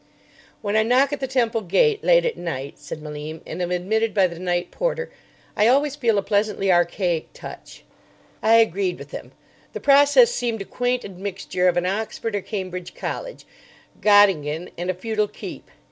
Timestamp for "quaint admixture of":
10.65-11.77